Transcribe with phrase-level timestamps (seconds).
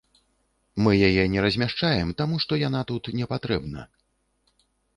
[0.85, 3.87] Мы яе не размяшчаем, таму што яна тут не патрэбна.